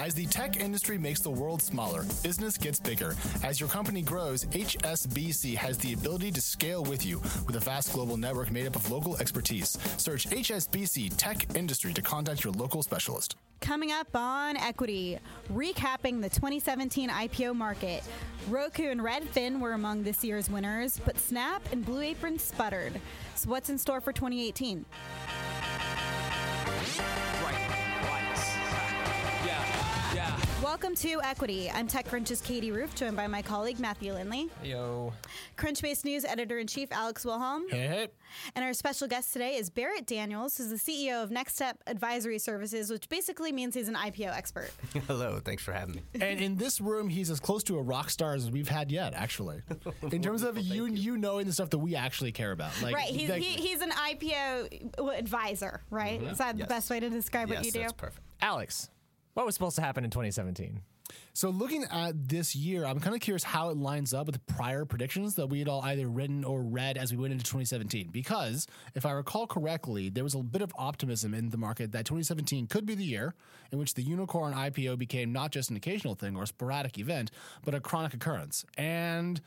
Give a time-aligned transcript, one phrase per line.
[0.00, 3.14] As the tech industry makes the world smaller, business gets bigger.
[3.44, 7.92] As your company grows, HSBC has the ability to scale with you with a vast
[7.92, 9.76] global network made up of local expertise.
[9.98, 13.36] Search HSBC Tech Industry to contact your local specialist.
[13.60, 15.18] Coming up on Equity,
[15.52, 18.02] recapping the 2017 IPO market.
[18.48, 22.98] Roku and Redfin were among this year's winners, but Snap and Blue Apron sputtered.
[23.34, 24.86] So, what's in store for 2018?
[30.80, 31.70] Welcome to Equity.
[31.70, 34.48] I'm TechCrunch's Katie Roof, joined by my colleague Matthew Lynley.
[34.64, 35.12] Yo.
[35.58, 37.64] Crunchbase News editor in chief Alex Wilhelm.
[37.68, 38.08] Hey, hey.
[38.54, 42.38] And our special guest today is Barrett Daniels, who's the CEO of Next Step Advisory
[42.38, 44.70] Services, which basically means he's an IPO expert.
[45.06, 46.02] Hello, thanks for having me.
[46.18, 49.12] And in this room, he's as close to a rock star as we've had yet,
[49.12, 49.60] actually.
[50.10, 52.72] In terms of you, you knowing the stuff that we actually care about.
[52.82, 53.10] Like, right.
[53.10, 56.18] He's, like- he, he's an IPO advisor, right?
[56.22, 56.30] Mm-hmm.
[56.30, 57.80] Is that the best way to describe what you do?
[57.80, 58.24] that's perfect.
[58.40, 58.88] Alex,
[59.40, 60.82] what was supposed to happen in 2017?
[61.32, 64.84] So looking at this year, I'm kind of curious how it lines up with prior
[64.84, 68.10] predictions that we had all either written or read as we went into 2017.
[68.12, 72.04] Because if I recall correctly, there was a bit of optimism in the market that
[72.04, 73.34] 2017 could be the year
[73.72, 77.30] in which the unicorn IPO became not just an occasional thing or a sporadic event,
[77.64, 78.64] but a chronic occurrence.
[78.76, 79.40] And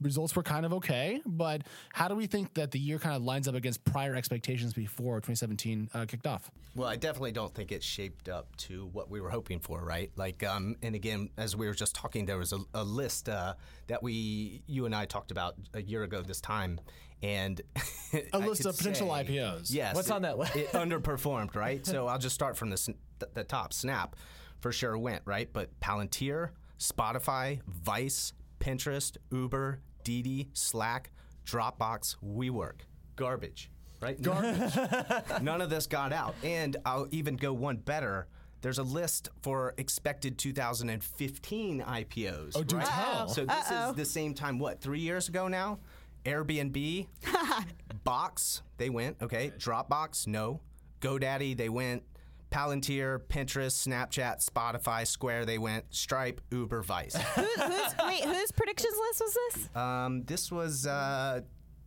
[0.00, 3.22] results were kind of okay, but how do we think that the year kind of
[3.22, 6.50] lines up against prior expectations before 2017 uh, kicked off?
[6.74, 10.10] Well, I definitely don't think it shaped up to what we were hoping for, right?
[10.16, 13.54] Like, um, and again, as we were just talking, there was a, a list uh,
[13.86, 16.78] that we, you and I talked about a year ago this time,
[17.22, 17.60] and
[18.34, 19.72] a list of potential say- IPOs.
[19.72, 20.54] Yes, What's it- on that list?
[20.56, 21.84] It underperformed, right?
[21.86, 22.98] So I'll just start from the sn-
[23.32, 23.72] the top.
[23.72, 24.14] Snap,
[24.60, 31.10] for sure went right, but Palantir, Spotify, Vice, Pinterest, Uber, Didi, Slack,
[31.44, 32.80] Dropbox, WeWork,
[33.16, 34.20] garbage, right?
[34.20, 34.72] Garbage.
[35.42, 38.26] None of this got out, and I'll even go one better.
[38.62, 42.52] There's a list for expected 2015 IPOs.
[42.54, 42.86] Oh, do right?
[42.86, 43.28] tell.
[43.28, 44.58] So this is the same time.
[44.58, 45.78] What three years ago now?
[46.24, 47.06] Airbnb,
[48.04, 49.18] Box, they went.
[49.22, 49.52] Okay.
[49.56, 50.60] Dropbox, no.
[51.00, 52.02] GoDaddy, they went.
[52.50, 55.84] Palantir, Pinterest, Snapchat, Spotify, Square, they went.
[55.94, 57.14] Stripe, Uber, Vice.
[57.16, 59.76] Who, who's, wait, whose predictions list was this?
[59.76, 61.40] um, this was uh,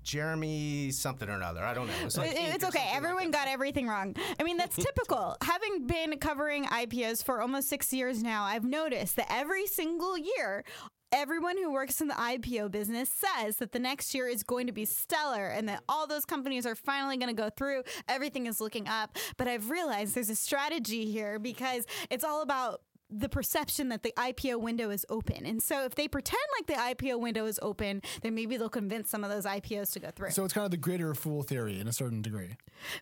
[0.03, 1.63] Jeremy something or another.
[1.63, 1.93] I don't know.
[2.03, 2.59] It like It- it's okay.
[2.63, 4.15] something like Everyone got everything wrong.
[4.39, 5.35] I mean, that's typical.
[5.43, 10.63] Having been covering IPOs for almost six years now, I've noticed that every single year,
[11.11, 14.73] everyone who works in the IPO business says that the next year is going to
[14.73, 17.83] be stellar and that all those companies are finally going to go through.
[18.07, 19.17] Everything is looking up.
[19.37, 24.13] But I've realized there's a strategy here because it's all about the perception that the
[24.17, 25.45] IPO window is open.
[25.45, 29.09] And so if they pretend like the IPO window is open, then maybe they'll convince
[29.09, 30.31] some of those IPOs to go through.
[30.31, 32.55] So it's kind of the greater fool theory in a certain degree.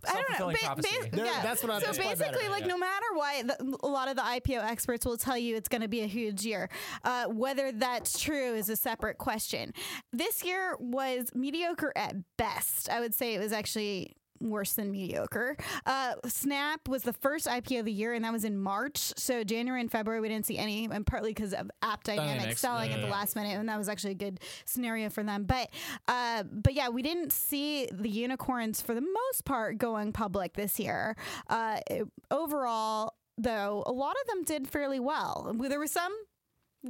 [0.07, 0.21] I don't know.
[0.37, 1.09] Self-fulfilling Ba- prophecy.
[1.11, 2.67] There- that's what I'm So that's basically, better, like yeah.
[2.67, 5.81] no matter what, the, a lot of the IPO experts will tell you it's going
[5.81, 6.69] to be a huge year.
[7.03, 9.73] Uh, whether that's true is a separate question.
[10.13, 12.89] This year was mediocre at best.
[12.89, 15.57] I would say it was actually worse than mediocre.
[15.85, 18.97] Uh, Snap was the first IPO of the year, and that was in March.
[19.17, 23.01] So January and February we didn't see any, and partly because of AppDynamics, selling at
[23.01, 25.43] the last minute, and that was actually a good scenario for them.
[25.43, 25.69] But
[26.07, 30.79] uh, but yeah, we didn't see the unicorns for the most part going public this
[30.79, 31.15] year.
[31.49, 35.55] Uh, it- overall, though, a lot of them did fairly well.
[35.59, 36.13] There were some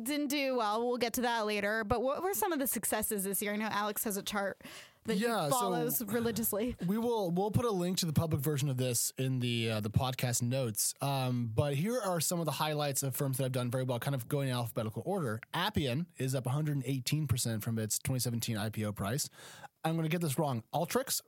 [0.03, 0.86] didn't do well.
[0.88, 1.84] We'll get to that later.
[1.84, 3.53] But what were some of the successes this year?
[3.53, 4.62] I know Alex has a chart
[5.07, 6.75] that Yeah, he so- follows religiously.
[6.85, 9.79] We will we'll put a link to the public version of this in the uh,
[9.79, 10.94] the podcast notes.
[11.01, 14.00] Um, but here are some of the highlights of firms that have done very well,
[14.00, 15.40] kind of going in alphabetical order.
[15.53, 19.29] Appian is up 118 percent from its 2017 IPO price.
[19.84, 20.63] I'm going to get this wrong.
[20.73, 21.22] Altrix,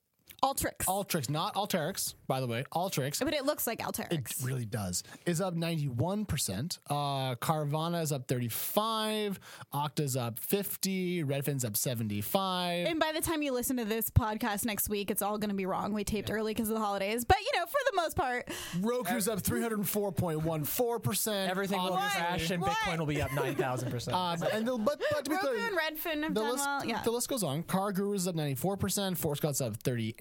[0.43, 0.85] Altrix.
[0.85, 2.63] Altrix, not Alteryx, by the way.
[2.73, 3.23] Altrix.
[3.23, 4.11] but it looks like Alteryx.
[4.11, 5.03] It really does.
[5.25, 6.77] Is up 91%.
[6.89, 9.39] Uh, Carvana is up 35.
[9.73, 11.23] Okta's up 50.
[11.23, 12.87] Redfin's up 75.
[12.87, 15.55] and by the time you listen to this podcast next week, it's all going to
[15.55, 15.93] be wrong.
[15.93, 17.25] We taped early because of the holidays.
[17.25, 18.47] But, you know, for the most part,
[18.81, 21.49] Roku's up 304.14%.
[21.49, 22.71] Everything will crash and What?
[22.71, 24.13] Bitcoin will be up 9,000%.
[24.13, 26.65] Uh, and the, but, but to be Roku clear, and Redfin have the done list,
[26.65, 26.85] well.
[26.85, 27.01] Yeah.
[27.03, 27.63] the list goes on.
[27.63, 29.17] Car Guru is up 94%.
[29.17, 30.15] Forescout's up 38%.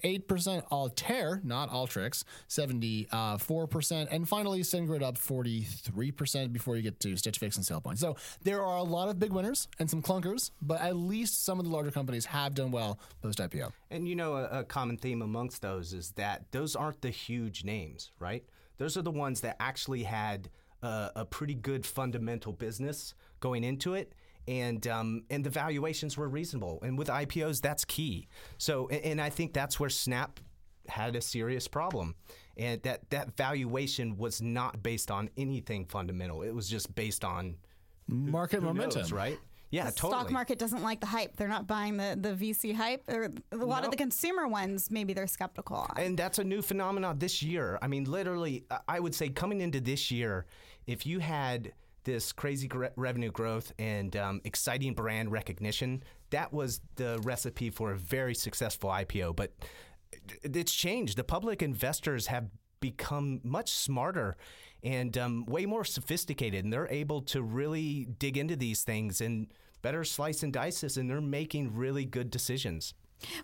[0.71, 4.07] Altair, not Altrix, 74%.
[4.11, 7.97] And finally, SendGrid up 43% before you get to Stitch Fix and SailPoint.
[7.97, 11.59] So there are a lot of big winners and some clunkers, but at least some
[11.59, 13.71] of the larger companies have done well post IPO.
[13.91, 17.63] And you know, a, a common theme amongst those is that those aren't the huge
[17.63, 18.43] names, right?
[18.77, 20.49] Those are the ones that actually had
[20.81, 24.13] a, a pretty good fundamental business going into it.
[24.49, 28.27] And um, and the valuations were reasonable, and with IPOs, that's key.
[28.57, 30.39] So, and, and I think that's where Snap
[30.87, 32.15] had a serious problem.
[32.57, 36.41] and that that valuation was not based on anything fundamental.
[36.41, 37.57] It was just based on
[38.07, 39.37] Market who momentum, knows, right?
[39.71, 40.21] Yeah, the totally.
[40.21, 41.35] stock market doesn't like the hype.
[41.35, 43.03] They're not buying the, the VC hype.
[43.07, 43.85] Or a lot No.
[43.85, 45.93] of the consumer ones, maybe they're skeptical on.
[45.95, 47.77] And that's a new phenomenon this year.
[47.79, 50.47] I mean, literally, I- I would say coming into this year,
[50.87, 51.71] if you had
[52.03, 57.91] this crazy gre- revenue growth and um, exciting brand recognition, that was the recipe for
[57.91, 59.35] a very successful IPO.
[59.35, 59.53] But
[60.43, 61.17] it's changed.
[61.17, 62.49] The public investors have
[62.79, 64.37] become much smarter
[64.83, 69.47] and um, way more sophisticated, and they're able to really dig into these things and
[69.81, 72.93] better slice and dice this, and they're making really good decisions.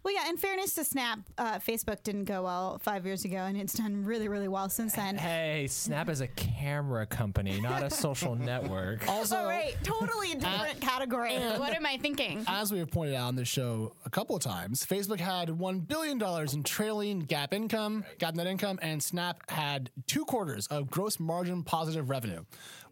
[0.03, 0.29] Well, yeah.
[0.29, 4.03] In fairness to Snap, uh, Facebook didn't go well five years ago, and it's done
[4.05, 5.17] really, really well since then.
[5.17, 9.07] Hey, Snap is a camera company, not a social network.
[9.07, 11.33] Also, oh, right, totally a different category.
[11.35, 12.43] What am I thinking?
[12.47, 15.87] as we have pointed out on this show a couple of times, Facebook had $1
[15.87, 16.21] billion
[16.53, 21.63] in trailing GAAP income, GAAP net income, and Snap had two quarters of gross margin
[21.63, 22.43] positive revenue,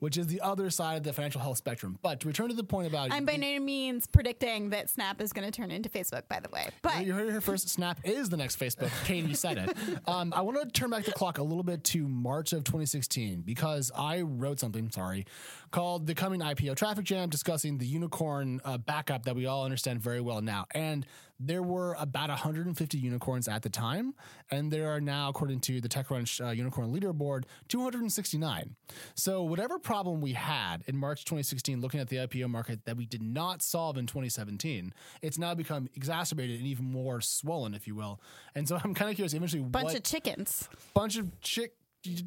[0.03, 1.97] which is the other side of the financial health spectrum.
[2.01, 5.31] But to return to the point about I'm by no means predicting that Snap is
[5.31, 6.67] going to turn into Facebook, by the way.
[6.81, 7.69] But You heard it here first.
[7.69, 8.91] Snap is the next Facebook.
[9.05, 9.77] Katie you said it.
[10.05, 13.43] Um, I want to turn back the clock a little bit to March of 2016
[13.43, 15.25] because I wrote something, sorry,
[15.71, 20.01] called The Coming IPO Traffic Jam discussing the unicorn uh, backup that we all understand
[20.01, 20.65] very well now.
[20.71, 21.05] And
[21.39, 24.13] there were about 150 unicorns at the time.
[24.51, 28.75] And there are now, according to the TechCrunch uh, Unicorn Leaderboard, 269.
[29.15, 33.05] So, whatever problem we had in March 2016 looking at the IPO market that we
[33.05, 37.95] did not solve in 2017, it's now become exacerbated and even more swollen, if you
[37.95, 38.21] will.
[38.55, 40.69] And so I'm kind of curious, eventually, what bunch what of chickens.
[40.93, 41.73] bunch of chick.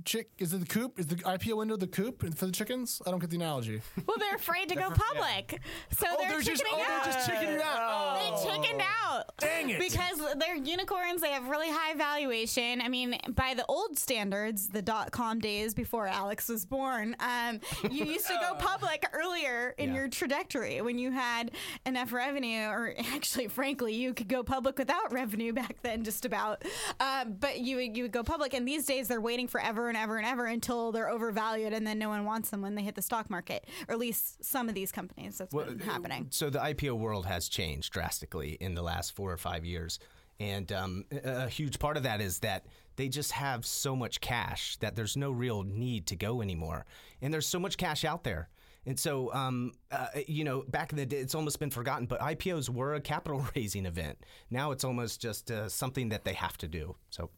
[0.07, 0.99] Chick is it the coop?
[0.99, 3.03] Is the IPO window the coop for the chickens?
[3.07, 3.83] I don't get the analogy.
[4.07, 7.05] Well, they're afraid to go public, so Oh, they're, they're just chickening oh, out.
[7.05, 8.19] they're just chickening out.
[8.43, 9.25] They chickened out.
[9.39, 9.79] Dang it.
[9.79, 12.81] Because they're unicorns, they have really high valuation.
[12.81, 17.61] I mean, by the old standards, the dot com days before Alex was born, um,
[17.91, 19.95] you used to go public earlier in Yeah.
[19.97, 21.51] your trajectory when you had
[21.85, 26.63] enough revenue, or actually, frankly, you could go public without revenue back then, just about.
[26.99, 29.97] Um, but you would, you would go public, and these days they're waiting forever and
[29.97, 32.95] ever and ever until they're overvalued, and then no one wants them when they hit
[32.95, 35.39] the stock market, or at least some of these companies.
[35.39, 36.29] That's been happening.
[36.31, 39.99] So the IPO world has changed drastically in the last four or five years.
[40.39, 42.67] And um, a a huge part of that is that
[42.97, 46.87] they just have so much cash that there's no real need to go anymore.
[47.23, 48.49] And there's so much cash out there.
[48.85, 52.21] And so, um, uh, you know, back in the day, it's almost been forgotten, but
[52.21, 54.19] IPOs were a capital raising event.
[54.51, 56.95] Now it's almost just uh, something that they have to do.
[57.11, 57.31] So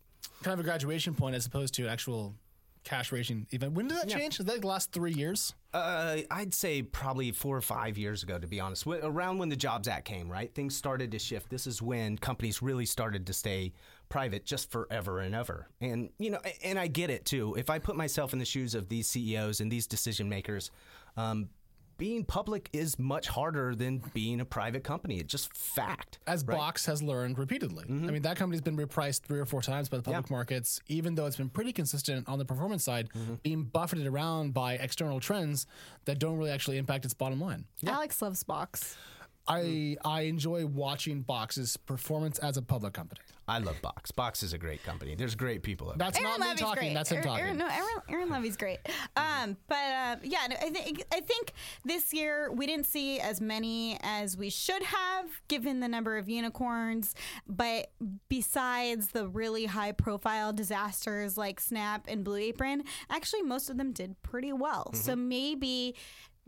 [0.42, 2.34] kind of a graduation point as opposed to an actual
[2.84, 3.72] cash raising event.
[3.72, 4.40] When did that change?
[4.40, 5.54] Is that the last three years?
[5.74, 8.84] Uh, I'd say probably four or five years ago, to be honest.
[8.84, 10.54] Wh- Around when the Jobs Act came, right?
[10.54, 11.50] Things started to shift.
[11.50, 13.72] This is when companies really started to stay
[14.08, 15.68] private just forever and ever.
[15.82, 17.54] And, you know, and I get it too.
[17.56, 20.70] If I put myself in the shoes of these CEOs and these decision makers,
[21.18, 21.50] um,
[21.98, 25.18] being public is much harder than being a private company.
[25.18, 26.20] It's just fact.
[26.26, 26.56] As right?
[26.56, 27.84] Box has learned repeatedly.
[27.84, 28.08] Mm-hmm.
[28.08, 31.16] I mean, that company's been repriced three or four times by the public markets, even
[31.16, 33.34] though it's been pretty consistent on the performance side, mm-hmm.
[33.42, 35.66] being buffeted around by external trends
[36.04, 37.64] that don't really actually impact its bottom line.
[37.86, 38.96] Alex loves Box.
[39.48, 43.20] I I enjoy watching Box's performance as a public company.
[43.48, 44.10] I love Box.
[44.10, 45.14] Box is a great company.
[45.14, 45.88] There's great people.
[45.88, 46.82] Over That's Aaron not me talking.
[46.82, 46.94] great.
[46.94, 47.44] That's him Aaron- talking.
[47.46, 48.78] Aaron, no, Aaron, Aaron Levie's great.
[49.16, 53.98] Um, but uh, yeah, I think I think this year we didn't see as many
[54.02, 57.14] as we should have, given the number of unicorns.
[57.46, 57.90] But
[58.28, 63.92] besides the really high profile disasters like Snap and Blue Apron, actually most of them
[63.92, 64.92] did pretty well.
[64.92, 65.94] So maybe.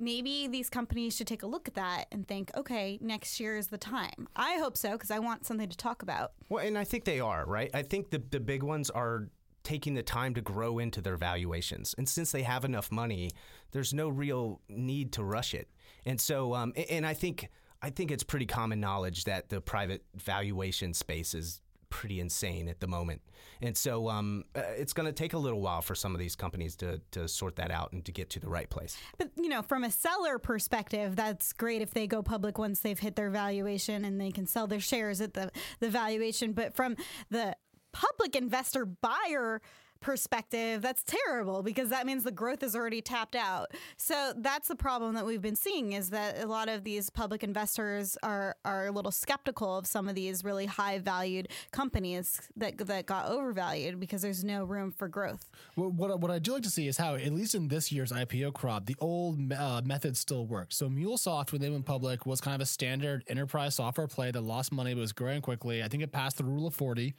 [0.01, 3.69] Maybe these companies should take a look at that and think, okay, next year is
[3.69, 4.29] the time.
[4.35, 6.33] I hope so because I want something to talk about.
[6.49, 7.71] Well, and I think they are, right?
[7.75, 9.29] I think the, the big ones are
[9.63, 11.95] taking the time to grow into their valuations.
[11.99, 13.31] And since they have enough money,
[13.73, 15.69] there's no real need to rush it.
[16.07, 17.51] And so, um, and I think,
[17.83, 22.81] I think it's pretty common knowledge that the private valuation space is pretty insane at
[22.81, 23.21] the moment.
[23.61, 26.35] And so, um, uh, it's going to take a little while for some of these
[26.35, 28.97] companies to, to sort that out and to get to the right place.
[29.19, 32.99] But you know, from a seller perspective, that's great if they go public once they've
[32.99, 36.53] hit their valuation and they can sell their shares at the the valuation.
[36.53, 36.97] But from
[37.31, 37.57] the
[37.93, 39.61] public investor buyer
[40.01, 43.73] perspective, that's terrible because that means the growth is already tapped out.
[43.97, 47.45] So that's the problem that we've been seeing is that a lot of these public
[47.45, 52.79] investors are are a little skeptical of some of these really high valued companies that
[52.79, 55.49] that got overvalued because there's no room for growth.
[55.75, 57.93] What, what, I- what I do like to see is how, at least in this
[57.93, 60.77] year's IPO crop, the old uh, method still works.
[60.77, 64.41] So MuleSoft, when they went public, was kind of a standard enterprise software play that
[64.41, 65.83] lost money but was growing quickly.
[65.83, 67.15] I think it passed the rule of 40,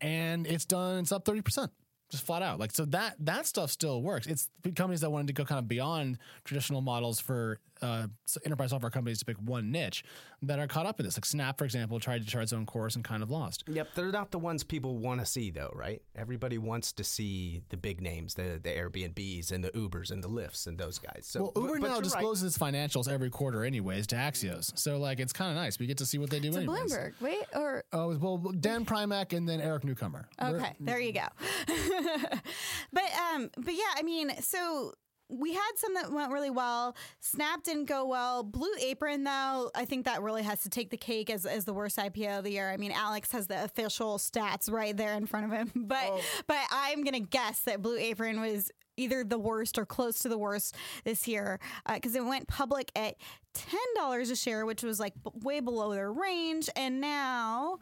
[0.00, 1.68] and it's done, it's up 30%.
[2.10, 2.58] Just flat out.
[2.58, 4.26] Like so that that stuff still works.
[4.26, 8.06] It's companies that wanted to go kind of beyond traditional models for uh,
[8.44, 10.04] enterprise software companies to pick one niche
[10.42, 11.16] that are caught up in this.
[11.16, 13.64] Like Snap, for example, tried to chart its own course and kind of lost.
[13.68, 16.00] Yep, they're not the ones people want to see, though, right?
[16.14, 20.28] Everybody wants to see the big names, the the Airbnbs and the Ubers and the
[20.28, 21.24] Lyfts and those guys.
[21.24, 22.04] So, Well, Uber but now you're right.
[22.04, 24.76] discloses its financials every quarter, anyways, to Axios.
[24.78, 25.78] So like it's kind of nice.
[25.78, 26.50] We get to see what they do.
[26.52, 26.92] To anyways.
[26.92, 30.28] Bloomberg, wait, or Oh well, Dan Primack and then Eric Newcomer.
[30.40, 31.26] We're- Okay, there you go.
[32.92, 33.04] but
[33.34, 34.92] um, but yeah, I mean, so
[35.28, 36.96] we had some that went really well.
[37.20, 38.42] Snap didn't go well.
[38.42, 41.74] Blue Apron, though, I think that really has to take the cake as, as the
[41.74, 42.70] worst IPO of the year.
[42.70, 46.20] I mean, Alex has the official stats right there in front of him, but oh.
[46.46, 50.38] but I'm gonna guess that Blue Apron was either the worst or close to the
[50.38, 53.16] worst this year uh, because it went public at
[53.52, 57.78] ten dollars a share, which was like way below their range, and now.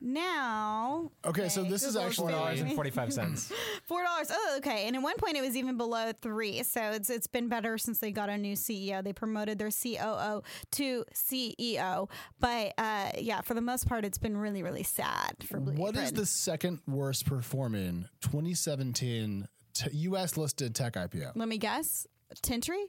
[0.00, 3.52] Now, Okay, so this is Google's actually- Four dollars and forty five cents.
[3.86, 4.28] Four dollars.
[4.30, 4.86] Oh, okay.
[4.86, 6.62] And at one point, it was even below three.
[6.62, 9.02] So it's it's been better since they got a new CEO.
[9.02, 12.08] They promoted their COO to CEO.
[12.40, 15.94] But uh, yeah, for the most part, it's been really really sad for Blue What
[15.96, 16.14] is Apron.
[16.14, 20.36] the second worst performing 2017 t- U.S.
[20.36, 21.32] listed tech IPO?
[21.34, 22.06] Let me guess.
[22.42, 22.84] Tintri.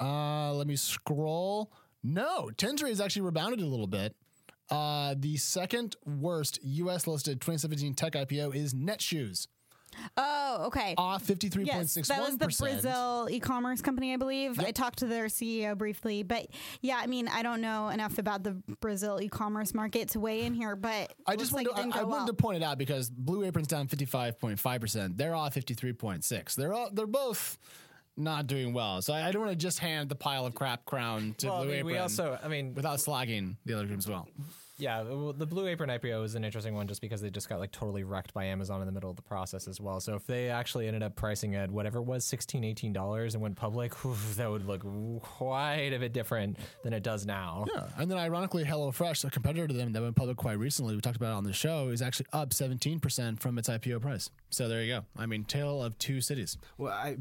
[0.00, 1.72] Uh, let me scroll.
[2.02, 4.14] No, Tintri has actually rebounded a little bit.
[4.70, 7.06] Uh, the second worst U.S.
[7.06, 9.46] listed 2017 tech IPO is Netshoes,
[10.16, 10.94] Oh, okay.
[10.98, 11.66] off 53.61%.
[11.66, 14.58] Yes, that was the Brazil e-commerce company, I believe.
[14.58, 16.46] I talked to their CEO briefly, but
[16.80, 20.54] yeah, I mean, I don't know enough about the Brazil e-commerce market to weigh in
[20.54, 22.26] here, but I just like wanted, didn't to, I, I wanted well.
[22.26, 25.16] to point it out because Blue Apron's down 55.5%.
[25.16, 26.54] They're off 53.6.
[26.54, 27.58] They're all, they're both
[28.16, 29.02] not doing well.
[29.02, 31.56] So I, I don't want to just hand the pile of crap crown to Well,
[31.56, 34.28] I Blue mean, Apron we also, I mean, without slagging the other teams as well.
[34.76, 37.70] Yeah, the Blue Apron IPO is an interesting one just because they just got like
[37.70, 40.00] totally wrecked by Amazon in the middle of the process as well.
[40.00, 43.54] So if they actually ended up pricing at whatever it was $16, $18 and went
[43.56, 44.82] public, whew, that would look
[45.22, 47.66] quite a bit different than it does now.
[47.72, 51.00] Yeah, and then ironically, HelloFresh, a competitor to them that went public quite recently, we
[51.00, 54.28] talked about it on the show, is actually up 17% from its IPO price.
[54.50, 55.04] So there you go.
[55.16, 56.58] I mean, tale of two cities.
[56.78, 57.18] Well, I,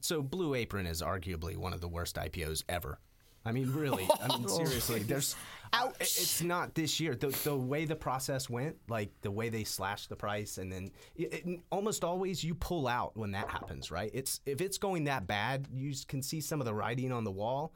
[0.00, 2.98] so Blue Apron is arguably one of the worst IPOs ever.
[3.44, 4.08] I mean, really.
[4.22, 5.00] I mean, seriously.
[5.00, 5.34] There's,
[5.72, 5.94] Ouch.
[6.00, 7.14] It's not this year.
[7.14, 10.90] The, the way the process went, like the way they slashed the price, and then
[11.16, 14.10] it, it- almost always you pull out when that happens, right?
[14.12, 17.30] It's if it's going that bad, you can see some of the writing on the
[17.30, 17.72] wall.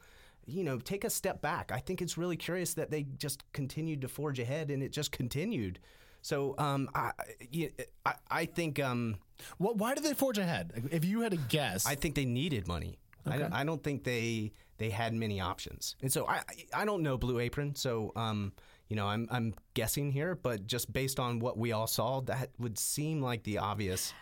[0.47, 1.73] You know, take a step back.
[1.73, 5.11] I think it's really curious that they just continued to forge ahead, and it just
[5.12, 5.78] continued.
[6.21, 7.12] So, um, I,
[8.04, 9.16] I, I think, um,
[9.59, 10.88] What, why did they forge ahead?
[10.90, 12.99] If you had a guess, I think they needed money.
[13.26, 17.02] I, don't, I don't think they they had many options, and so I I don't
[17.02, 18.52] know Blue Apron, so um
[18.88, 22.50] you know I'm I'm guessing here, but just based on what we all saw, that
[22.59, 24.12] would seem like the obvious.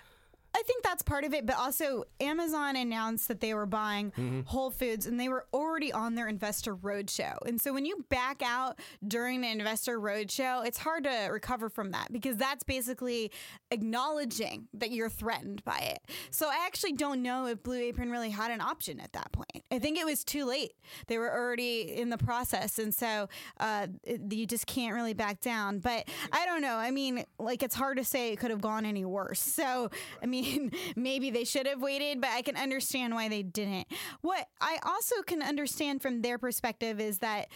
[0.55, 4.41] I think that's part of it, but also Amazon announced that they were buying Mm-hmm.
[4.47, 7.37] Whole Foods and they were already on their investor roadshow.
[7.47, 11.93] And so when you back out during the investor roadshow, it's hard to recover from
[11.93, 13.31] that because that's basically
[13.71, 15.99] acknowledging that you're threatened by it.
[16.31, 19.65] So I actually don't know if Blue Apron really had an option at that point.
[19.71, 20.73] I think it was too late.
[21.07, 22.79] They were already in the process.
[22.79, 23.29] And so
[23.59, 23.89] uh,
[24.31, 25.79] you just can't really back down.
[25.79, 26.77] But I don't know.
[26.77, 29.41] I mean, like, it's hard to say it could have gone any worse.
[29.41, 29.91] So,
[30.23, 30.42] I mean,
[30.97, 33.87] maybe they should have waited, but I can understand why they didn't.
[34.21, 37.49] What I also can understand from their perspective is that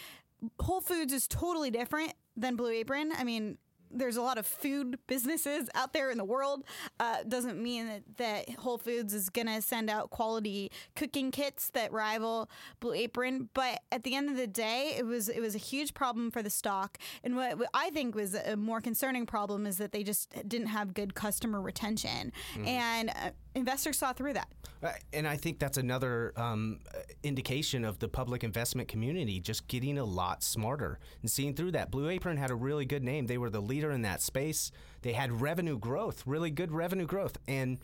[0.60, 3.12] Whole Foods is totally different than Blue Apron.
[3.16, 3.58] I mean,
[3.90, 6.64] there's a lot of food businesses out there in the world.
[7.00, 11.70] Uh, doesn't mean that, that Whole Foods is going to send out quality cooking kits
[11.70, 12.48] that rival
[12.80, 13.48] Blue Apron.
[13.54, 16.42] But at the end of the day, it was it was a huge problem for
[16.42, 16.98] the stock.
[17.24, 20.68] And what, what I think was a more concerning problem is that they just didn't
[20.68, 22.32] have good customer retention,
[22.64, 24.48] and uh, investors saw through that.
[24.82, 29.66] Uh, And I think that's another um, uh, indication of the public investment community just
[29.66, 31.90] getting a lot smarter and seeing through that.
[31.90, 33.26] Blue Apron had a really good name.
[33.26, 34.70] They were the leader in that space.
[35.02, 37.78] They had revenue growth, really good revenue growth, and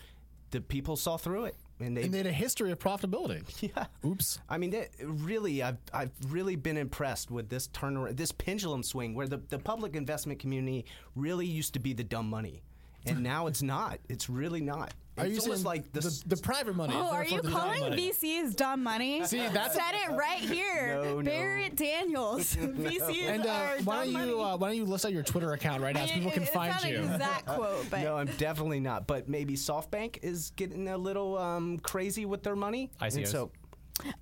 [0.50, 1.56] the people saw through it.
[1.80, 3.42] And they, and they had a history of profitability.
[3.76, 3.86] yeah.
[4.04, 4.38] Oops.
[4.48, 9.14] I mean, that, really, I've, I've really been impressed with this turnaround, this pendulum swing
[9.14, 10.84] where the, the public investment community
[11.16, 12.62] really used to be the dumb money.
[13.06, 13.98] And now it's not.
[14.08, 14.94] It's really not.
[15.18, 16.94] Are it's you almost saying like the, the, s- the private money?
[16.96, 18.10] Oh, are you therefore the dumb calling money?
[18.12, 19.24] VCs dumb money?
[19.26, 20.94] See, that's- said it right here.
[21.02, 21.22] No, no.
[21.30, 22.56] Barrett Daniels.
[22.56, 24.52] VCs And uh, are why dumb don't you money.
[24.52, 26.48] uh, why don't you list out your Twitter account right now so people can It-
[26.48, 26.96] find not you?
[26.98, 29.06] an exact quote, but No, I'm definitely not.
[29.06, 32.90] But maybe SoftBank is getting a little um, crazy with their money.
[33.02, 33.28] And ICOs.
[33.28, 33.50] so,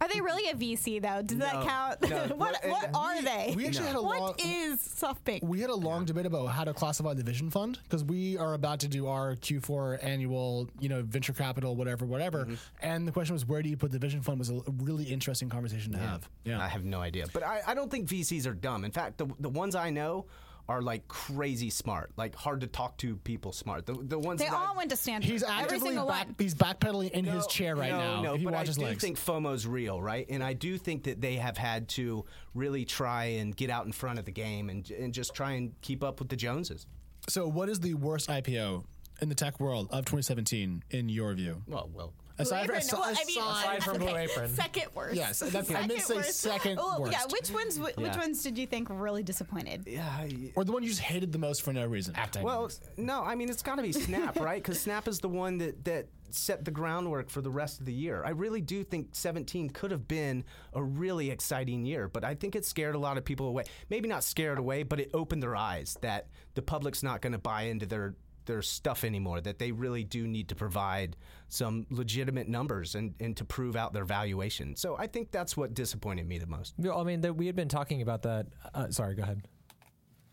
[0.01, 1.23] Are they really a VC though?
[1.23, 2.03] Does that count?
[2.03, 2.35] no.
[2.37, 3.55] what Well, what and are they?
[3.57, 4.21] We actually had a long.
[4.21, 5.43] what is SoftBank?
[5.43, 8.55] We had a long debate about how to classify the Vision Fund because we are
[8.55, 12.45] about to do our Q4 annual, you know, venture capital, whatever, whatever.
[12.45, 12.55] Mm-hmm.
[12.83, 14.39] And the question was, where do you put the Vision Fund?
[14.39, 16.29] Was a really interesting conversation to have.
[16.45, 16.61] Yeah.
[16.61, 17.27] I have no idea.
[17.33, 18.85] But I, I don't think VCs are dumb.
[18.85, 20.27] In fact, the, the ones I know
[20.71, 23.87] are like crazy smart, like hard to talk to people smart.
[23.87, 25.29] The, the ones they that all I, went to Stanford.
[25.29, 26.27] He's Every actively single back.
[26.27, 26.37] one.
[26.39, 28.23] He's backpedaling in his chair right no, now.
[28.23, 29.03] No, if you but watch I do legs.
[29.03, 30.27] think FOMO's real, right?
[30.31, 32.25] And I do think that they have had to
[32.55, 35.73] really try and get out in front of the game and, and just try and
[35.81, 36.87] keep up with the Joneses.
[37.29, 38.85] so, what is the worst IPO
[39.21, 41.63] in the tech world of 2017 in your view?
[41.67, 44.55] Well, well, Aside, Blue from, Apron, well, I mean, aside from Blue Apron.
[44.55, 45.17] second worst.
[45.17, 46.41] Yes, that's- I meant to say worst.
[46.41, 47.33] second Oh, Yeah, worst.
[47.33, 47.79] which ones?
[47.79, 48.19] Which Yeah.
[48.19, 49.85] ones did you think really disappointed?
[49.87, 50.07] yeah.
[50.09, 52.15] I- or the one you just hated the most for no reason.
[52.43, 54.63] Well, no, I mean it's got to be Snap, right?
[54.63, 57.93] Because Snap is the one that that set the groundwork for the rest of the
[57.93, 58.23] year.
[58.25, 62.55] I really do think 17 could have been a really exciting year, but I think
[62.55, 63.65] it scared a lot of people away.
[63.89, 67.39] Maybe not scared away, but it opened their eyes that the public's not going to
[67.41, 68.15] buy into their
[68.47, 69.41] their stuff anymore.
[69.41, 71.17] That they really do need to provide
[71.49, 74.77] some legitimate numbers and, and to prove out their valuation.
[74.77, 76.75] So I think that's what disappointed me the most.
[76.79, 78.47] No, I mean, that we had been talking about that.
[78.75, 79.43] Uh, sorry, go ahead.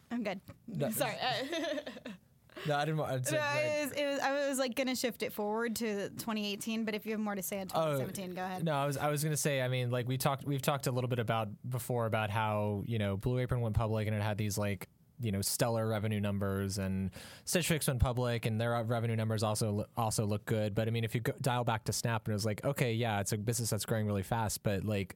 [0.09, 0.39] I'm good.
[0.93, 1.15] Sorry.
[1.21, 1.79] Uh,
[2.65, 2.97] No, I didn't.
[2.97, 6.85] want- no, it was, it was, I was like gonna shift it forward to 2018,
[6.85, 8.63] but if you have more to say on 2017, go ahead.
[8.63, 9.61] No, I was I was gonna say.
[9.61, 12.97] I mean, like we talked, we've talked a little bit about before about how you
[12.97, 16.77] know Blue Apron went public and it had these like you know stellar revenue numbers,
[16.77, 17.11] and
[17.45, 20.75] Stitch Fix went public and their revenue numbers also also look good.
[20.75, 22.93] But I mean, if you go, dial back to Snap and it was like, okay,
[22.93, 25.15] yeah, it's a business that's growing really fast, but like,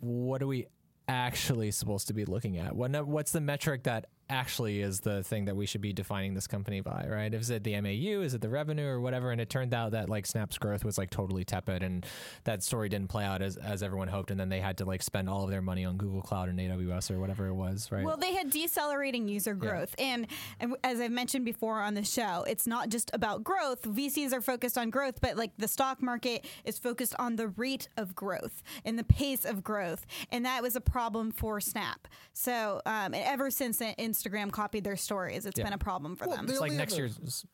[0.00, 0.66] what are we
[1.08, 2.74] actually supposed to be looking at?
[2.74, 6.46] What what's the metric that actually is the thing that we should be defining this
[6.46, 7.32] company by, right?
[7.32, 8.22] Is it the MAU?
[8.22, 9.30] Is it the revenue or whatever?
[9.30, 12.04] And it turned out that like Snap's growth was like totally tepid and
[12.44, 14.30] that story didn't play out as, as everyone hoped.
[14.30, 16.58] And then they had to like spend all of their money on Google Cloud and
[16.58, 18.04] AWS or whatever it was, right?
[18.04, 19.94] Well, they had decelerating user growth.
[19.98, 20.26] And,
[20.60, 23.82] and as I've mentioned before on the show, it's not just about growth.
[23.82, 27.88] VCs are focused on growth, but like the stock market is focused on the rate
[27.96, 30.06] of growth and the pace of growth.
[30.30, 32.08] And that was a problem for Snap.
[32.32, 33.80] So um, and ever since
[34.14, 35.64] Instagram copied their stories, it's Yeah.
[35.64, 36.46] been a problem for Well, them.
[36.48, 37.44] it's like only next have year's.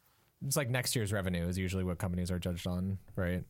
[0.47, 3.45] It's like next year's revenue is usually what companies are judged on, right?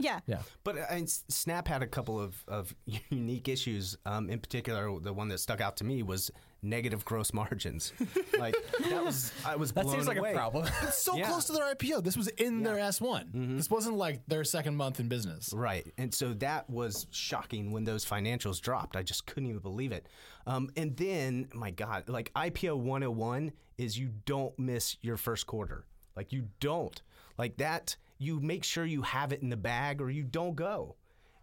[0.00, 0.20] yeah.
[0.26, 0.42] Yeah.
[0.64, 2.74] But uh, and S- Snap had a couple of, of
[3.10, 3.96] unique issues.
[4.04, 6.30] Um, in particular, the one that stuck out to me was
[6.64, 7.92] negative gross margins.
[8.38, 8.56] like
[8.90, 10.32] that was I was blown That seems like away.
[10.32, 10.66] a problem.
[10.82, 11.28] It's so Yeah.
[11.28, 12.02] close to their IPO.
[12.02, 13.26] This was in their S1.
[13.32, 13.56] Mm-hmm.
[13.56, 15.52] This wasn't like their second month in business.
[15.54, 15.86] Right.
[15.98, 18.96] And so that was shocking when those financials dropped.
[18.96, 20.06] I just couldn't even believe it.
[20.46, 25.84] Um, and then, my God, like IPO 101 is you don't miss your first quarter.
[26.16, 27.00] Like you don't.
[27.38, 30.96] Like that, you make sure you have it in the bag or you don't go.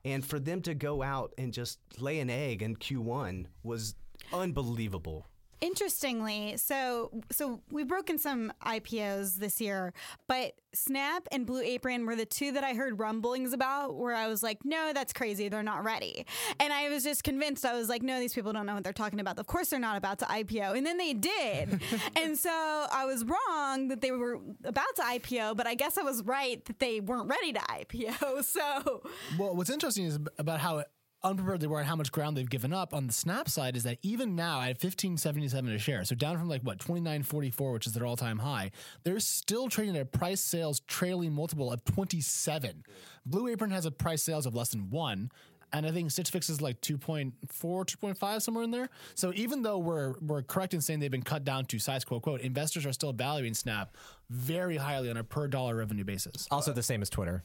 [0.04, 3.94] And for them to go out and just lay an egg in Q1 was
[4.34, 5.28] unbelievable.
[5.62, 9.94] Interestingly, so so we've broken some IPOs this year,
[10.28, 14.28] but Snap and Blue Apron were the two that I heard rumblings about where I
[14.28, 15.50] was like, no, that's crazy.
[15.50, 16.26] They're not ready.
[16.60, 17.64] And I was just convinced.
[17.64, 19.38] I was like, no, these people don't know what they're talking about.
[19.38, 20.78] Of course they're not about to IPO.
[20.78, 21.82] And then they did.
[22.16, 26.02] and so I was wrong that they were about to IPO, but I guess I
[26.02, 28.46] was right that they weren't ready to IPO.
[28.52, 29.04] So
[29.38, 30.84] Well, what's interesting is about how
[31.24, 33.84] unprepared they were and how much ground they've given up on the Snap side is
[33.84, 37.94] that even now at 1577 a share, so down from like what 2944, which is
[37.94, 38.72] their all-time high,
[39.04, 42.84] they're still trading at a price sales trailing multiple of 27.
[43.26, 45.32] Blue Apron has a price sales of less than one.
[45.74, 48.90] And I think Stitch Fix is like 2.4, 2.5, somewhere in there.
[49.16, 52.24] So even though we're we're correct in saying they've been cut down to size quote
[52.24, 53.96] quote, investors are still valuing Snap
[54.30, 56.48] very highly on a per dollar revenue basis.
[56.52, 57.44] Also the same as Twitter.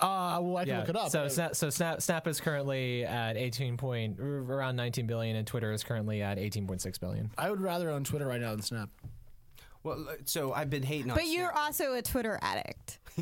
[0.00, 1.10] Uh, well, I can look it up.
[1.10, 5.72] So Snap, so Snap, Snap is currently at 18 point, around 19 billion, and Twitter
[5.72, 7.30] is currently at 18.6 billion.
[7.36, 8.88] I would rather own Twitter right now than Snap.
[9.82, 12.98] Well, so I've been hating on But you're also a Twitter addict.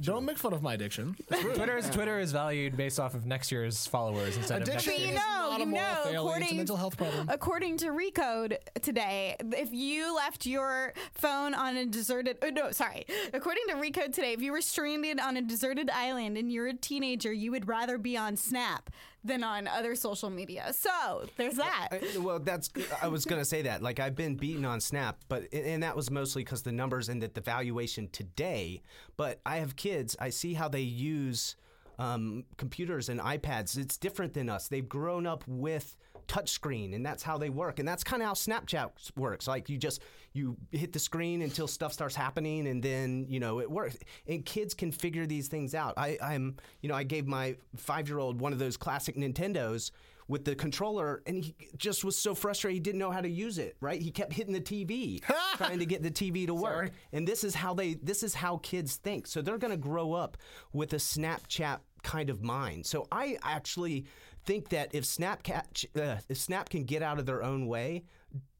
[0.00, 1.14] Don't make fun of my addiction.
[1.54, 4.86] Twitter is Twitter is valued based off of next year's followers instead Addiction of But
[4.86, 5.14] next you is year's.
[5.20, 7.28] know, not a you moral know, failing, it's a according- mental health problem.
[7.28, 13.04] According to Recode today, if you left your phone on a deserted, oh, no, sorry.
[13.34, 16.74] According to Recode today, if you were stranded on a deserted island and you're a
[16.74, 18.88] teenager, you would rather be on Snap
[19.24, 20.72] than on other social media.
[20.72, 21.88] So there's that.
[21.92, 22.70] I- well, that's.
[23.02, 23.82] I was gonna say that.
[23.82, 27.22] Like I've been beaten on Snap, but and that was mostly because the numbers and
[27.22, 28.82] that the valuation today.
[29.16, 30.16] But I have kids.
[30.20, 31.56] I see how they use
[31.98, 33.76] um, computers and iPads.
[33.76, 34.68] It's different than us.
[34.68, 35.96] They've grown up with
[36.30, 39.48] touchscreen, and that's how they work, and that's kind of how Snapchat works.
[39.48, 40.00] Like you just
[40.32, 43.96] you hit the screen until stuff starts happening, and then you know it works.
[44.28, 45.94] And kids can figure these things out.
[45.96, 49.90] I, I'm you know I gave my five year old one of those classic Nintendos
[50.28, 53.58] with the controller, and he just was so frustrated he didn't know how to use
[53.58, 53.76] it.
[53.80, 54.00] Right?
[54.00, 55.20] He kept hitting the TV,
[55.56, 56.92] trying to get the TV to work.
[57.12, 59.26] And this is how they this is how kids think.
[59.26, 60.36] So they're going to grow up
[60.72, 62.86] with a Snapchat kind of mind.
[62.86, 64.06] So I actually
[64.44, 68.04] think that if Snapchat uh, if Snap can get out of their own way.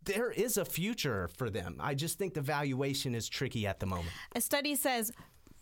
[0.02, 1.76] There is a future for them.
[1.78, 4.08] I just think the valuation is tricky at the moment.
[4.34, 5.12] A study says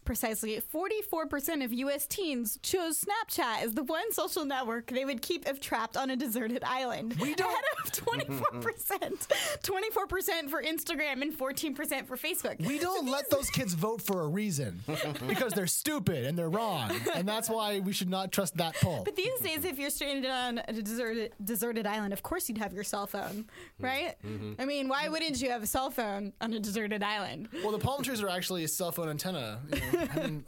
[0.09, 5.47] precisely 44% of US teens chose Snapchat as the one social network they would keep
[5.47, 7.14] if trapped on a deserted island.
[7.21, 9.29] We don't ahead of 24%.
[9.62, 12.66] 24% for Instagram and 14% for Facebook.
[12.66, 14.81] We don't let those kids vote for a reason
[15.29, 19.03] because they're stupid and they're wrong, and that's why we should not trust that poll.
[19.05, 22.73] But these days, if you're stranded on a deserted deserted island, of course you'd have
[22.73, 23.85] your cell phone, mm-hmm.
[23.85, 24.14] right?
[24.25, 24.53] Mm-hmm.
[24.59, 27.51] I mean, why wouldn't you have a cell phone on a deserted island?
[27.62, 29.61] Well, the palm trees are actually a cell phone antenna.
[29.71, 29.97] You know?
[29.98, 30.44] I mean,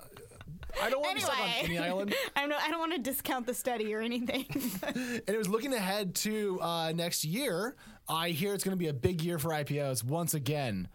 [0.81, 1.65] I don't want to be stuck on Anyway.
[1.65, 2.15] any island.
[2.37, 4.47] I don't, I don't want to discount the study or anything.
[4.83, 7.77] And it was looking ahead to uh, next year.
[8.09, 10.89] I hear it's going to be a big year for IPOs once again.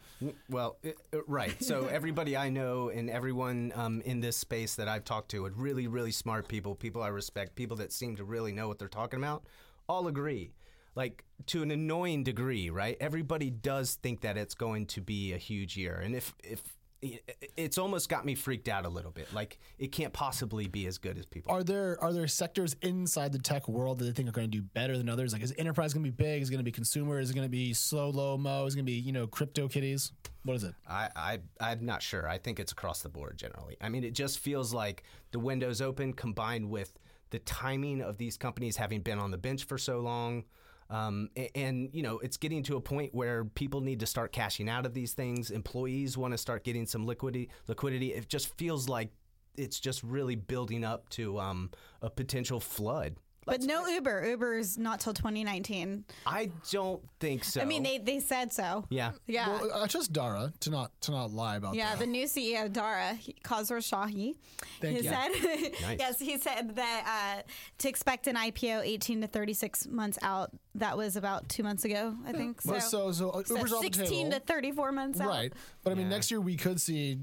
[0.50, 1.62] Well, it, uh, right.
[1.64, 5.56] So everybody I know and everyone um, in this space that I've talked to, and
[5.58, 8.88] really, really smart people, people I respect, people that seem to really know what they're
[8.88, 9.44] talking about,
[9.88, 10.54] all agree.
[10.96, 12.98] Like to an annoying degree, right?
[13.02, 16.62] Everybody does think that it's going to be a huge year, and if if
[17.02, 19.34] it's almost got me freaked out a little bit.
[19.34, 21.52] Like it can't possibly be as good as people.
[21.52, 24.58] Are there are there sectors inside the tech world that they think are going to
[24.58, 25.34] do better than others?
[25.34, 26.42] Like, is enterprise going to be big?
[26.42, 27.20] Is it going to be consumer?
[27.20, 28.66] Is it going to be slow, low, mo?
[28.66, 30.12] Is it going to be you know CryptoKitties?
[30.44, 30.76] What is it?
[30.88, 32.28] I, I I'm not sure.
[32.28, 33.78] I think it's across the board generally.
[33.82, 36.98] I mean, it just feels like the window's open combined with
[37.32, 40.46] the timing of these companies having been on the bench for so long.
[40.90, 44.32] Um, a- and, you know, it's getting to a point where people need to start
[44.32, 45.50] cashing out of these things.
[45.50, 47.50] Employees want to start getting some liquidity.
[47.68, 48.14] Liquidity.
[48.14, 49.10] It just feels like
[49.58, 51.72] it's just really building up to um,
[52.02, 53.16] a potential flood.
[53.46, 54.26] But no Uber.
[54.28, 56.04] Uber is not till 2019.
[56.26, 57.62] I don't think so.
[57.62, 58.86] I mean, they, they said so.
[58.90, 59.12] yeah.
[59.28, 59.48] Yeah.
[59.50, 62.00] Well, I trust Dara to not to not lie about Yeah, that.
[62.00, 64.34] the new CEO Dara he- Khosrowshahi,
[64.82, 65.10] Thank he you.
[65.10, 65.30] said,
[65.82, 66.00] Nice.
[66.00, 70.52] yes, he said that uh, to expect an IPO 18 to 36 months out.
[70.76, 72.62] That was about two months ago, I think.
[72.62, 74.32] So, But so so uh, so Uber's off the 16 table.
[74.32, 75.30] to 34 months out.
[75.30, 75.54] Right.
[75.84, 77.20] But I mean, next year we could see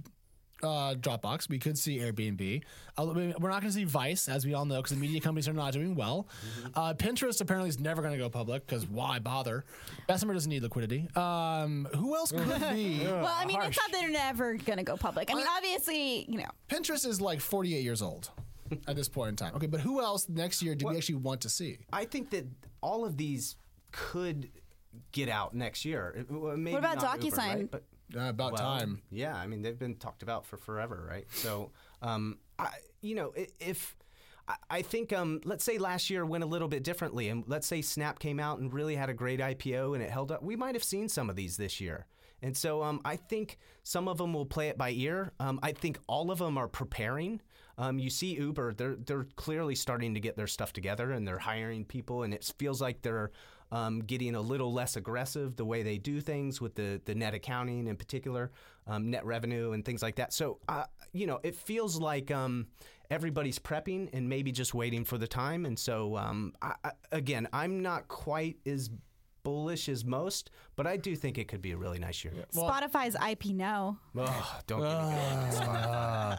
[0.63, 1.49] uh, Dropbox.
[1.49, 2.63] We could see Airbnb.
[2.97, 5.49] Uh, we're not going to see Vice, as we all know, because the media companies
[5.49, 6.29] are not doing well.
[6.75, 9.65] Uh, Pinterest apparently is never going to go public because why bother?
[10.07, 11.09] Bessemer doesn't need liquidity.
[11.17, 13.01] Um, who else could be?
[13.05, 15.31] Well, I mean, it's not that they're never going to go public.
[15.31, 18.31] I mean, obviously, you know, Pinterest is like 48 years old
[18.87, 19.55] at this point in time.
[19.57, 21.79] Okay, but who else next year do we actually want to see?
[21.93, 22.47] I think that
[22.81, 23.57] all of these
[23.91, 24.49] could
[25.13, 26.15] get out next year.
[26.19, 27.39] It- well, maybe about not Uber, DocuSign?
[27.55, 27.71] right?
[27.71, 27.85] But
[28.17, 29.03] Uh, about well, time.
[29.11, 31.27] Yeah, I mean they've been talked about for forever, right?
[31.33, 31.71] So,
[32.01, 32.71] um, I,
[33.01, 33.97] you know, if
[34.49, 37.67] I- I think, um, let's say last year went a little bit differently, and let's
[37.67, 40.57] say Snap came out and really had a great IPO and it held up, we
[40.57, 42.07] might have seen some of these this year.
[42.43, 45.33] And so um, I think some of them will play it by ear.
[45.39, 47.41] Um, I think all of them are preparing.
[47.79, 51.39] Um, you see Uber; they're they're clearly starting to get their stuff together, and they're
[51.39, 53.31] hiring people, and it feels like they're
[53.73, 57.35] um, getting a little less aggressive the way they do things with the the net
[57.35, 58.53] accounting in particular,
[58.87, 60.33] um, net revenue and things like that.
[60.33, 62.67] So uh, you know, it feels like um,
[63.11, 65.67] everybody's prepping and maybe just waiting for the time.
[65.67, 68.91] And so um, I, I, again, I'm not quite as
[69.43, 72.33] bullish as most, but I do think it could be a really nice year.
[72.55, 73.99] Spotify's IP no.
[74.17, 74.99] Ugh, don't get
[75.51, 75.67] me going.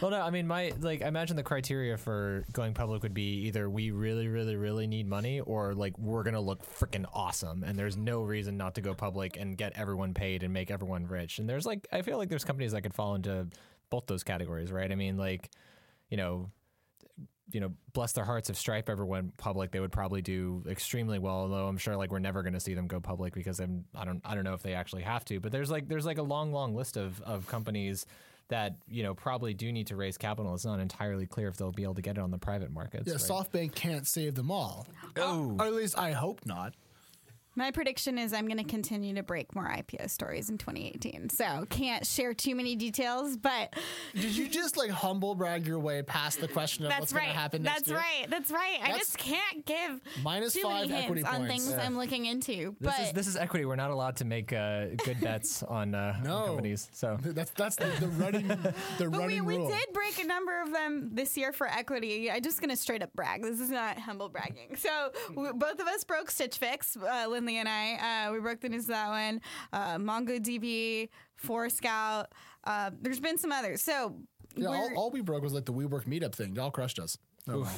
[0.00, 3.46] Well, no, I mean, my like, I imagine the criteria for going public would be
[3.46, 7.76] either we really, really, really need money, or like we're gonna look freaking awesome, and
[7.76, 11.40] there's no reason not to go public and get everyone paid and make everyone rich.
[11.40, 13.48] And there's like, I feel like there's companies that could fall into
[13.90, 14.90] both those categories, right?
[14.90, 15.50] I mean, like,
[16.10, 16.50] you know,
[17.50, 21.18] you know, bless their hearts, if Stripe ever went public, they would probably do extremely
[21.18, 21.36] well.
[21.36, 24.04] Although I'm sure like we're never going to see them go public because I'm, I
[24.04, 25.40] don't I don't know if they actually have to.
[25.40, 28.06] But there's like there's like a long long list of of companies
[28.48, 30.54] that you know probably do need to raise capital.
[30.54, 33.04] It's not entirely clear if they'll be able to get it on the private markets.
[33.06, 33.20] Yeah, right?
[33.20, 34.86] SoftBank can't save them all.
[35.16, 35.56] Oh.
[35.58, 36.74] Or at least I hope not.
[37.58, 41.28] My prediction is I'm going to continue to break more IPO stories in 2018.
[41.30, 43.74] So can't share too many details, but
[44.14, 47.22] Did you just like humble brag your way past the question of that's what's right.
[47.22, 47.98] going to happen next That's year?
[47.98, 48.30] right.
[48.30, 48.78] That's right.
[48.80, 51.84] I just can't give minus too five many equity hints on things Yeah.
[51.84, 52.76] I'm looking into.
[52.80, 53.64] This but is this is equity.
[53.64, 56.88] We're not allowed to make uh, good bets on, uh, on companies.
[56.92, 59.68] So That's that's the, the running the But we, running we rule.
[59.68, 62.30] did break a number of them this year for equity.
[62.30, 63.42] I'm just going to straight up brag.
[63.42, 64.76] This is not humble bragging.
[64.76, 68.26] So we, both of us broke Stitch Fix, uh, Lynley and I.
[68.28, 69.40] Uh, we broke the news of that one.
[69.72, 72.26] Uh, MongoDB, Forescout.
[72.64, 73.82] Uh, there's been some others.
[73.82, 74.16] So
[74.56, 76.54] Yeah, all, we're- all we broke was like the WeWork meetup thing.
[76.54, 77.16] Y'all crushed us.
[77.50, 77.70] Oh,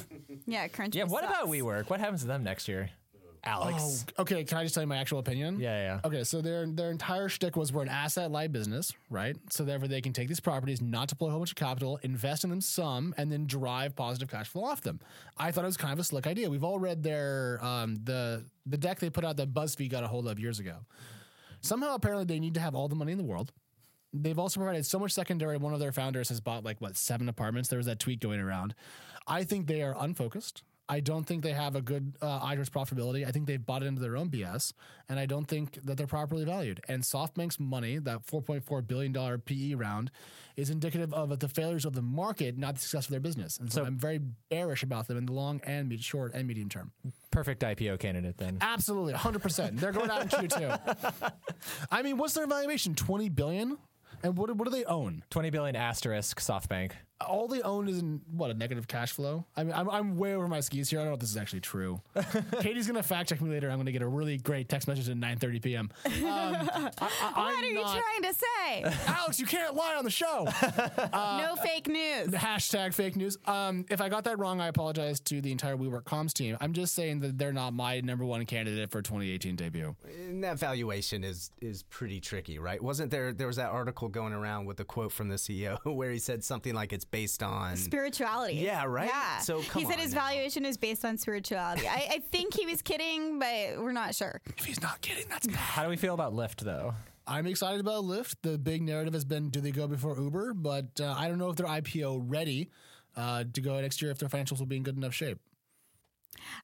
[0.45, 0.95] yeah, Crunch.
[0.95, 1.89] yeah, what about WeWork?
[1.89, 2.89] What happens to them next year?
[3.43, 4.05] Alex.
[4.17, 4.43] Oh, okay.
[4.43, 5.59] Can I just tell you my actual opinion?
[5.59, 5.99] Yeah, yeah.
[6.05, 9.35] Okay, so their their entire shtick was we're an asset light business, right?
[9.49, 12.43] So therefore they can take these properties, not deploy a whole bunch of capital, invest
[12.43, 14.99] in them some, and then drive positive cash flow off them.
[15.37, 16.49] I thought it was kind of a slick idea.
[16.49, 20.07] We've all read their um, the the deck they put out that BuzzFeed got a
[20.07, 20.75] hold of years ago.
[21.61, 23.51] Somehow apparently they need to have all the money in the world.
[24.13, 25.57] They've also provided so much secondary.
[25.57, 27.69] One of their founders has bought like what seven apartments.
[27.69, 28.75] There was that tweet going around.
[29.27, 30.63] I think they are unfocused.
[30.91, 33.25] I don't think they have a good uh, profitability.
[33.25, 34.73] I think they've bought into their own BS,
[35.07, 36.81] and I don't think that they're properly valued.
[36.89, 40.11] And SoftBank's money, that 4.4 billion dollar PE round,
[40.57, 43.57] is indicative of the failures of the market, not the success of their business.
[43.57, 46.45] And so, So- I'm very bearish about them in the long and mid, short and
[46.45, 46.91] medium term.
[47.31, 48.57] Perfect IPO candidate then.
[48.59, 49.79] Absolutely, 100%.
[49.79, 51.31] They're going out in Q2.
[51.91, 52.95] I mean, what's their valuation?
[52.95, 53.77] 20 billion?
[54.23, 55.23] And what, what do they own?
[55.29, 56.91] 20 billion asterisk SoftBank.
[57.27, 59.45] All they own is in what a negative cash flow.
[59.55, 60.99] I mean, I'm, I'm way over my skis here.
[60.99, 62.01] I don't know if this is actually true.
[62.61, 63.69] Katie's gonna fact check me later.
[63.69, 65.89] I'm gonna get a really great text message at 9:30 p.m.
[66.21, 68.83] Um, I, I, What I'm are you trying to say?
[69.07, 69.39] Alex?
[69.39, 70.47] You can't lie on the show.
[71.13, 72.27] no fake news.
[72.29, 73.37] Hashtag fake news.
[73.45, 76.57] Um, if I got that wrong, I apologize to the entire WeWork comms team.
[76.61, 79.95] I'm just saying that they're not my number one candidate for 2018 debut.
[80.05, 82.81] And that valuation is is pretty tricky, right?
[82.81, 86.11] Wasn't there there was that article going around with a quote from the CEO where
[86.11, 88.55] he said something like it's based on Spirituality.
[88.55, 89.09] Yeah, right?
[89.13, 89.39] Yeah.
[89.39, 90.21] So come he said on his now.
[90.21, 91.87] valuation is based on spirituality.
[91.87, 94.41] I, I think he was kidding, but we're not sure.
[94.57, 95.55] If he's not kidding, that's bad.
[95.55, 96.93] How do we feel about Lyft though?
[97.27, 98.35] I'm excited about Lyft.
[98.41, 100.53] The big narrative has been, do they go before Uber?
[100.55, 102.69] But uh, I don't know if they're IPO ready
[103.15, 105.37] uh, to go next year if their financials will be in good enough shape.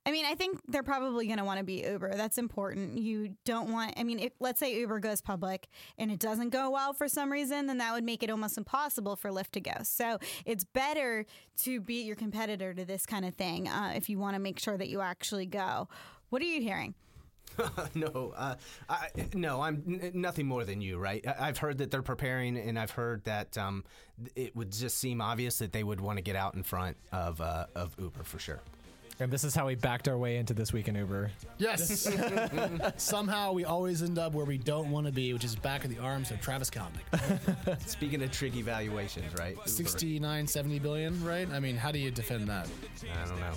[0.06, 2.14] I mean, I think they're probably going to want to be Uber.
[2.16, 2.98] That's important.
[2.98, 6.70] You don't want, I mean, if, let's say Uber goes public and it doesn't go
[6.70, 9.74] well for some reason, then that would make it almost impossible for Lyft to go.
[9.84, 11.26] So it's better
[11.60, 14.60] to beat your competitor to this kind of thing uh, if you want to make
[14.60, 15.88] sure that you actually go.
[16.30, 16.96] What are you hearing?
[17.96, 18.56] no, uh,
[18.90, 21.26] I, no, I'm n- nothing more than you, right?
[21.26, 23.84] I, I've heard that they're preparing, and I've heard that um,
[24.36, 27.42] it would just seem obvious that they would want to get out in front of
[27.42, 28.62] uh, of Uber for sure.
[29.20, 31.32] And this is how we backed our way into this week in Uber.
[31.58, 32.08] Yes.
[32.98, 35.90] Somehow we always end up where we don't want to be, which is back in
[35.92, 37.82] the arms of Travis Kalanick.
[37.88, 39.56] Speaking of tricky valuations, right?
[39.56, 39.68] Uber.
[39.68, 41.48] 69, 70 billion, right?
[41.52, 42.68] I mean, how do you defend that?
[43.24, 43.54] I don't know.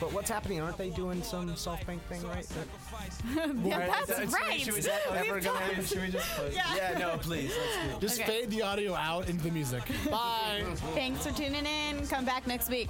[0.00, 0.60] But what's happening?
[0.60, 2.46] Aren't they doing some SoftBank thing, right?
[2.48, 4.66] That- yeah, that's right.
[4.66, 5.84] Is that ever We've gonna happen?
[5.84, 6.54] Should we just close?
[6.54, 6.96] Yeah.
[6.98, 7.52] no, please.
[7.56, 8.40] Let's do Just Okay.
[8.40, 9.82] fade the audio out into the music.
[10.10, 10.64] Bye.
[10.94, 12.06] Thanks for tuning in.
[12.08, 12.88] Come back next week.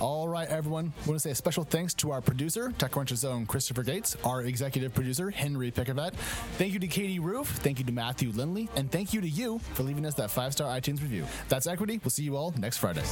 [0.00, 0.94] All right, everyone.
[1.04, 4.42] I want to say a special thanks to our producer, TechCrunch's own Christopher Gates, our
[4.42, 6.14] executive producer, Henry Pickavet.
[6.56, 7.48] Thank you to Katie Roof.
[7.48, 8.70] Thank you to Matthew Lynley.
[8.76, 11.26] And thank you to you for leaving us that five star iTunes review.
[11.50, 12.00] That's Equity.
[12.02, 13.02] We'll see you all next Friday.